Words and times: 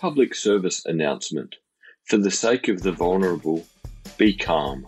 public 0.00 0.34
service 0.34 0.86
announcement. 0.86 1.56
For 2.06 2.16
the 2.16 2.30
sake 2.30 2.68
of 2.68 2.82
the 2.82 2.90
vulnerable, 2.90 3.66
be 4.16 4.34
calm. 4.34 4.86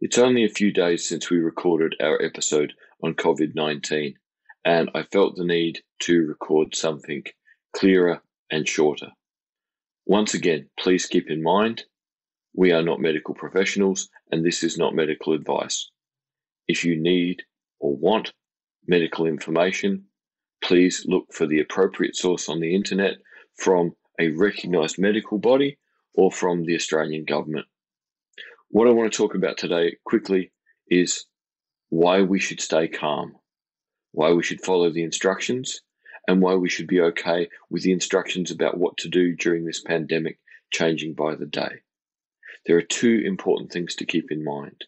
It's 0.00 0.16
only 0.16 0.44
a 0.44 0.48
few 0.48 0.72
days 0.72 1.08
since 1.08 1.28
we 1.28 1.38
recorded 1.38 1.96
our 2.00 2.22
episode 2.22 2.72
on 3.02 3.14
COVID 3.14 3.56
19, 3.56 4.14
and 4.64 4.90
I 4.94 5.02
felt 5.02 5.34
the 5.34 5.44
need 5.44 5.80
to 6.02 6.24
record 6.24 6.76
something 6.76 7.24
clearer 7.76 8.22
and 8.48 8.68
shorter. 8.68 9.08
Once 10.06 10.34
again, 10.34 10.70
please 10.78 11.06
keep 11.06 11.28
in 11.28 11.42
mind 11.42 11.82
we 12.54 12.70
are 12.70 12.82
not 12.82 13.00
medical 13.00 13.34
professionals 13.34 14.08
and 14.30 14.44
this 14.44 14.62
is 14.62 14.78
not 14.78 14.94
medical 14.94 15.32
advice. 15.32 15.90
If 16.68 16.84
you 16.84 16.96
need 16.96 17.42
or 17.80 17.96
want 17.96 18.32
medical 18.86 19.26
information, 19.26 20.04
please 20.62 21.04
look 21.06 21.32
for 21.32 21.46
the 21.46 21.60
appropriate 21.60 22.16
source 22.16 22.48
on 22.48 22.60
the 22.60 22.74
internet 22.74 23.14
from 23.56 23.94
a 24.18 24.28
recognised 24.30 24.98
medical 24.98 25.38
body 25.38 25.78
or 26.14 26.30
from 26.30 26.64
the 26.64 26.74
Australian 26.74 27.24
government. 27.24 27.66
What 28.68 28.86
I 28.86 28.92
want 28.92 29.12
to 29.12 29.16
talk 29.16 29.34
about 29.34 29.58
today 29.58 29.96
quickly 30.04 30.52
is 30.88 31.24
why 31.88 32.22
we 32.22 32.38
should 32.38 32.60
stay 32.60 32.88
calm, 32.88 33.36
why 34.12 34.32
we 34.32 34.42
should 34.42 34.60
follow 34.60 34.90
the 34.90 35.02
instructions, 35.02 35.80
and 36.28 36.40
why 36.40 36.54
we 36.54 36.68
should 36.68 36.86
be 36.86 37.00
okay 37.00 37.48
with 37.70 37.82
the 37.82 37.92
instructions 37.92 38.50
about 38.50 38.78
what 38.78 38.96
to 38.98 39.08
do 39.08 39.34
during 39.34 39.64
this 39.64 39.80
pandemic 39.80 40.38
changing 40.70 41.14
by 41.14 41.34
the 41.34 41.46
day. 41.46 41.80
There 42.66 42.76
are 42.76 42.82
two 42.82 43.22
important 43.24 43.72
things 43.72 43.94
to 43.96 44.06
keep 44.06 44.30
in 44.30 44.44
mind. 44.44 44.84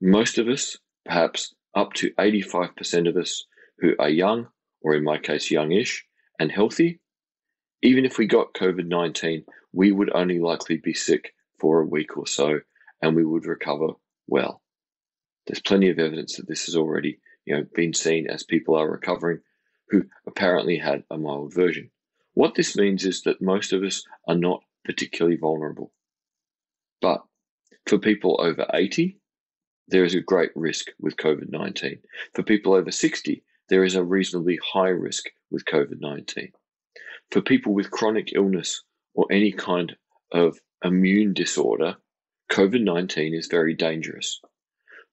Most 0.00 0.36
of 0.36 0.48
us, 0.48 0.76
perhaps 1.04 1.54
up 1.76 1.92
to 1.92 2.10
85% 2.12 3.08
of 3.08 3.16
us 3.16 3.44
who 3.78 3.94
are 3.98 4.08
young, 4.08 4.48
or 4.80 4.94
in 4.94 5.04
my 5.04 5.18
case, 5.18 5.50
youngish, 5.50 6.04
and 6.40 6.50
healthy, 6.50 7.00
even 7.82 8.04
if 8.04 8.18
we 8.18 8.26
got 8.26 8.54
COVID 8.54 8.86
19, 8.86 9.44
we 9.72 9.92
would 9.92 10.10
only 10.14 10.40
likely 10.40 10.78
be 10.78 10.94
sick 10.94 11.34
for 11.60 11.80
a 11.80 11.86
week 11.86 12.16
or 12.16 12.26
so 12.26 12.60
and 13.02 13.14
we 13.14 13.24
would 13.24 13.46
recover 13.46 13.88
well. 14.26 14.62
There's 15.46 15.60
plenty 15.60 15.90
of 15.90 15.98
evidence 15.98 16.36
that 16.36 16.48
this 16.48 16.66
has 16.66 16.76
already 16.76 17.20
you 17.44 17.56
know, 17.56 17.66
been 17.74 17.92
seen 17.92 18.28
as 18.28 18.42
people 18.42 18.74
are 18.74 18.90
recovering 18.90 19.40
who 19.88 20.04
apparently 20.26 20.78
had 20.78 21.04
a 21.10 21.18
mild 21.18 21.54
version. 21.54 21.90
What 22.34 22.54
this 22.54 22.76
means 22.76 23.04
is 23.04 23.22
that 23.22 23.40
most 23.40 23.72
of 23.72 23.82
us 23.82 24.02
are 24.26 24.34
not 24.34 24.62
particularly 24.84 25.36
vulnerable. 25.36 25.92
But 27.00 27.22
for 27.86 27.98
people 27.98 28.40
over 28.40 28.66
80, 28.72 29.18
there 29.88 30.04
is 30.04 30.14
a 30.14 30.20
great 30.20 30.50
risk 30.54 30.88
with 30.98 31.16
COVID 31.16 31.50
19. 31.50 31.98
For 32.34 32.42
people 32.42 32.74
over 32.74 32.90
60, 32.90 33.42
there 33.68 33.84
is 33.84 33.94
a 33.94 34.04
reasonably 34.04 34.58
high 34.72 34.88
risk 34.88 35.26
with 35.50 35.64
COVID 35.64 36.00
19. 36.00 36.52
For 37.30 37.40
people 37.40 37.72
with 37.74 37.90
chronic 37.90 38.32
illness 38.34 38.82
or 39.14 39.26
any 39.30 39.52
kind 39.52 39.96
of 40.32 40.58
immune 40.84 41.34
disorder, 41.34 41.96
COVID 42.50 42.82
19 42.82 43.34
is 43.34 43.46
very 43.46 43.74
dangerous. 43.74 44.40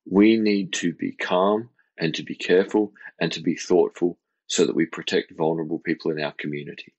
We 0.09 0.37
need 0.37 0.73
to 0.73 0.93
be 0.93 1.13
calm 1.13 1.69
and 1.97 2.13
to 2.15 2.23
be 2.23 2.35
careful 2.35 2.93
and 3.19 3.31
to 3.31 3.41
be 3.41 3.55
thoughtful 3.55 4.17
so 4.47 4.65
that 4.65 4.75
we 4.75 4.85
protect 4.85 5.37
vulnerable 5.37 5.79
people 5.79 6.11
in 6.11 6.21
our 6.21 6.33
community. 6.33 6.93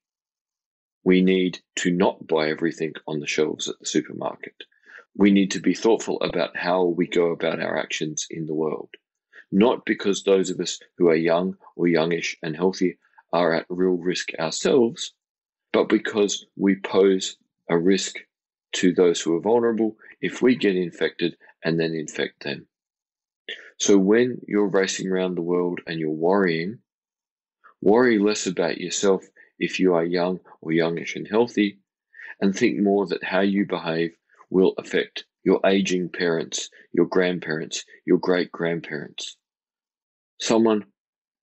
We 1.05 1.21
need 1.21 1.61
to 1.77 1.91
not 1.91 2.27
buy 2.27 2.49
everything 2.49 2.95
on 3.07 3.21
the 3.21 3.27
shelves 3.27 3.69
at 3.69 3.79
the 3.79 3.87
supermarket. 3.87 4.55
We 5.17 5.31
need 5.31 5.53
to 5.53 5.61
be 5.61 5.75
thoughtful 5.75 6.21
about 6.23 6.57
how 6.57 6.85
we 6.85 7.07
go 7.07 7.31
about 7.31 7.61
our 7.61 7.79
actions 7.79 8.27
in 8.31 8.47
the 8.47 8.55
world. 8.55 8.91
Not 9.53 9.85
because 9.85 10.23
those 10.23 10.51
of 10.51 10.59
us 10.59 10.81
who 10.99 11.09
are 11.09 11.15
young 11.15 11.57
or 11.77 11.87
youngish 11.87 12.37
and 12.43 12.57
healthy 12.57 12.99
are 13.33 13.53
at 13.53 13.67
real 13.69 13.97
risk 13.97 14.31
ourselves, 14.39 15.15
but 15.73 15.89
because 15.89 16.47
we 16.57 16.77
pose 16.77 17.37
a 17.69 17.79
risk 17.79 18.17
to 18.73 18.93
those 18.93 19.21
who 19.21 19.37
are 19.37 19.41
vulnerable 19.41 19.97
if 20.21 20.43
we 20.43 20.57
get 20.57 20.75
infected 20.75 21.37
and 21.65 21.79
then 21.79 21.95
infect 21.95 22.43
them. 22.43 22.67
So 23.79 23.99
when 23.99 24.41
you're 24.49 24.69
racing 24.69 25.09
around 25.09 25.37
the 25.37 25.43
world 25.43 25.81
and 25.87 26.01
you're 26.01 26.11
worrying, 26.11 26.79
worry 27.81 28.19
less 28.19 28.47
about 28.47 28.79
yourself 28.79 29.25
if 29.59 29.79
you 29.79 29.95
are 29.95 30.05
young 30.05 30.41
or 30.61 30.73
youngish 30.73 31.15
and 31.15 31.29
healthy, 31.29 31.79
and 32.41 32.55
think 32.55 32.81
more 32.81 33.07
that 33.07 33.23
how 33.23 33.41
you 33.41 33.67
behave 33.67 34.17
will 34.55 34.73
affect 34.79 35.25
your 35.43 35.61
aging 35.67 36.09
parents, 36.09 36.71
your 36.93 37.07
grandparents, 37.07 37.85
your 38.07 38.19
great 38.19 38.53
grandparents. 38.53 39.37
Someone 40.41 40.85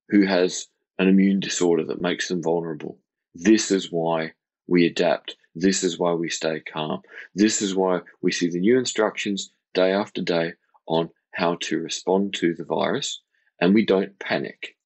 who 0.07 0.25
has 0.25 0.67
an 0.97 1.09
immune 1.09 1.41
disorder 1.41 1.83
that 1.83 2.01
makes 2.01 2.29
them 2.29 2.41
vulnerable. 2.41 2.97
This 3.35 3.69
is 3.69 3.91
why 3.91 4.31
we 4.65 4.85
adapt. 4.85 5.35
This 5.53 5.83
is 5.83 5.99
why 5.99 6.13
we 6.13 6.29
stay 6.29 6.61
calm. 6.61 7.01
This 7.35 7.61
is 7.61 7.75
why 7.75 7.99
we 8.21 8.31
see 8.31 8.49
the 8.49 8.61
new 8.61 8.79
instructions 8.79 9.51
day 9.73 9.91
after 9.91 10.21
day 10.21 10.53
on 10.87 11.09
how 11.33 11.57
to 11.61 11.79
respond 11.79 12.33
to 12.35 12.55
the 12.55 12.63
virus 12.63 13.21
and 13.59 13.73
we 13.73 13.85
don't 13.85 14.17
panic. 14.19 14.77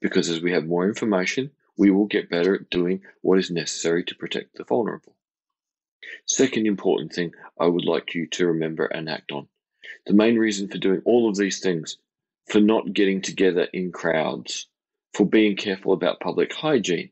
Because 0.00 0.28
as 0.28 0.40
we 0.40 0.50
have 0.52 0.66
more 0.66 0.88
information, 0.88 1.52
we 1.76 1.92
will 1.92 2.06
get 2.06 2.30
better 2.30 2.56
at 2.56 2.70
doing 2.70 3.02
what 3.22 3.38
is 3.38 3.50
necessary 3.50 4.02
to 4.04 4.14
protect 4.16 4.56
the 4.56 4.64
vulnerable. 4.64 5.14
Second 6.26 6.66
important 6.66 7.12
thing 7.12 7.32
I 7.58 7.66
would 7.66 7.84
like 7.84 8.14
you 8.14 8.26
to 8.28 8.46
remember 8.46 8.86
and 8.86 9.08
act 9.08 9.32
on. 9.32 9.48
The 10.06 10.14
main 10.14 10.36
reason 10.36 10.68
for 10.68 10.78
doing 10.78 11.02
all 11.04 11.28
of 11.28 11.36
these 11.36 11.60
things, 11.60 11.98
for 12.46 12.60
not 12.60 12.92
getting 12.92 13.20
together 13.20 13.68
in 13.72 13.92
crowds, 13.92 14.68
for 15.12 15.26
being 15.26 15.56
careful 15.56 15.92
about 15.92 16.20
public 16.20 16.52
hygiene, 16.52 17.10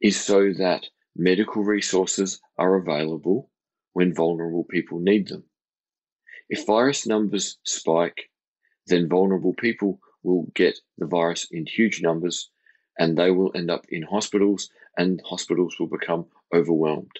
is 0.00 0.20
so 0.20 0.52
that 0.52 0.88
medical 1.16 1.62
resources 1.62 2.40
are 2.58 2.76
available 2.76 3.50
when 3.92 4.14
vulnerable 4.14 4.64
people 4.64 4.98
need 4.98 5.28
them. 5.28 5.44
If 6.48 6.66
virus 6.66 7.06
numbers 7.06 7.58
spike, 7.64 8.30
then 8.86 9.08
vulnerable 9.08 9.54
people 9.54 10.00
will 10.22 10.50
get 10.54 10.78
the 10.98 11.06
virus 11.06 11.46
in 11.50 11.66
huge 11.66 12.02
numbers 12.02 12.50
and 12.98 13.16
they 13.16 13.30
will 13.30 13.52
end 13.54 13.70
up 13.70 13.86
in 13.88 14.02
hospitals 14.02 14.70
and 14.96 15.20
hospitals 15.24 15.76
will 15.78 15.86
become 15.86 16.26
overwhelmed. 16.54 17.18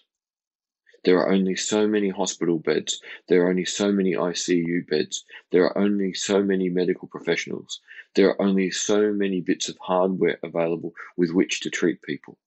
There 1.05 1.19
are 1.19 1.33
only 1.33 1.57
so 1.57 1.89
many 1.89 2.11
hospital 2.11 2.61
beds. 2.61 3.01
There 3.27 3.45
are 3.45 3.51
only 3.51 3.65
so 3.65 3.91
many 3.91 4.13
ICU 4.13 4.87
beds. 4.87 5.25
There 5.51 5.65
are 5.65 5.77
only 5.77 6.15
so 6.15 6.43
many 6.45 6.69
medical 6.69 7.09
professionals. 7.09 7.81
There 8.15 8.29
are 8.29 8.41
only 8.41 8.71
so 8.71 9.13
many 9.13 9.41
bits 9.41 9.69
of 9.69 9.77
hardware 9.79 10.39
available 10.45 10.95
with 11.17 11.33
which 11.33 11.61
to 11.61 11.71
treat 11.71 12.03
people. 12.03 12.39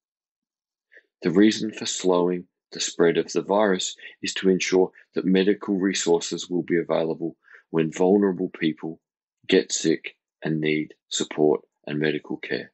The 1.22 1.30
reason 1.30 1.70
for 1.70 1.84
slowing 1.84 2.46
the 2.72 2.80
spread 2.80 3.18
of 3.18 3.32
the 3.32 3.42
virus 3.42 3.96
is 4.22 4.32
to 4.34 4.48
ensure 4.48 4.90
that 5.14 5.24
medical 5.24 5.76
resources 5.78 6.48
will 6.48 6.62
be 6.62 6.78
available 6.78 7.36
when 7.70 7.92
vulnerable 7.92 8.48
people 8.48 9.00
get 9.46 9.72
sick 9.72 10.16
and 10.42 10.60
need 10.60 10.94
support 11.08 11.62
and 11.86 11.98
medical 11.98 12.36
care. 12.38 12.72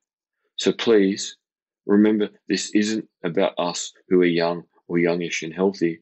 So 0.56 0.72
please 0.72 1.36
remember 1.86 2.30
this 2.48 2.70
isn't 2.70 3.08
about 3.24 3.54
us 3.58 3.92
who 4.08 4.20
are 4.20 4.26
young 4.26 4.64
or 4.88 4.98
youngish 4.98 5.42
and 5.42 5.54
healthy. 5.54 6.00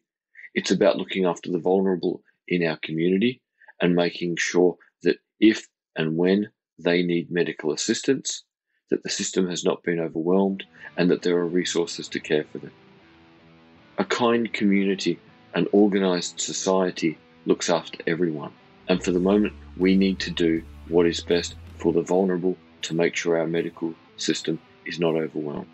It's 0.55 0.71
about 0.71 0.97
looking 0.97 1.25
after 1.27 1.51
the 1.51 1.59
vulnerable 1.59 2.23
in 2.49 2.67
our 2.67 2.79
community 2.83 3.41
and 3.81 3.95
making 3.95 4.37
sure 4.37 4.77
that 5.03 5.19
if 5.39 5.67
and 5.97 6.17
when 6.17 6.51
they 6.79 7.03
need 7.03 7.31
medical 7.31 7.73
assistance, 7.73 8.45
that 8.91 9.03
the 9.03 9.11
system 9.11 9.49
has 9.49 9.65
not 9.65 9.83
been 9.83 10.01
overwhelmed 10.01 10.65
and 10.97 11.11
that 11.11 11.23
there 11.23 11.37
are 11.37 11.47
resources 11.47 12.09
to 12.09 12.21
care 12.21 12.45
for 12.45 12.59
them. 12.59 12.73
A 13.99 14.05
kind 14.05 14.53
community 14.53 15.19
and 15.55 15.69
organized 15.73 16.41
society 16.41 17.19
looks 17.47 17.71
after 17.71 17.99
everyone. 18.07 18.53
And 18.89 19.03
for 19.03 19.13
the 19.13 19.21
moment, 19.21 19.53
we 19.77 19.97
need 19.97 20.19
to 20.21 20.31
do 20.31 20.63
what 20.89 21.07
is 21.07 21.21
best 21.21 21.55
for 21.77 21.93
the 21.93 22.03
vulnerable 22.03 22.57
to 22.83 22.95
make 22.95 23.15
sure 23.15 23.39
our 23.39 23.47
medical 23.47 23.95
system 24.17 24.59
is 24.87 24.99
not 24.99 25.15
overwhelmed. 25.15 25.69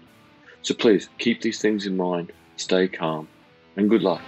So 0.63 0.75
please 0.75 1.09
keep 1.19 1.41
these 1.41 1.61
things 1.61 1.87
in 1.87 1.97
mind 1.97 2.33
stay 2.57 2.89
calm, 2.89 3.29
and 3.77 3.89
good 3.89 4.03
luck. 4.03 4.23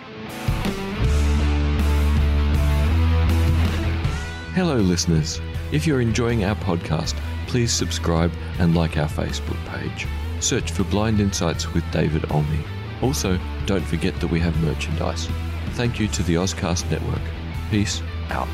Hello, 4.54 4.76
listeners. 4.76 5.40
If 5.70 5.86
you're 5.86 6.00
enjoying 6.00 6.44
our 6.44 6.56
podcast, 6.56 7.14
please 7.46 7.72
subscribe 7.72 8.32
and 8.58 8.74
like 8.74 8.96
our 8.96 9.08
Facebook 9.08 9.62
page. 9.66 10.06
Search 10.40 10.70
for 10.70 10.84
Blind 10.84 11.20
Insights 11.20 11.72
with 11.72 11.88
David 11.92 12.30
Olney. 12.30 12.64
Also, 13.00 13.38
don't 13.66 13.84
forget 13.84 14.18
that 14.20 14.28
we 14.28 14.40
have 14.40 14.60
merchandise. 14.62 15.28
Thank 15.74 16.00
you 16.00 16.08
to 16.08 16.22
the 16.24 16.34
Ozcast 16.34 16.90
Network. 16.90 17.22
Peace 17.70 18.02
out. 18.30 18.48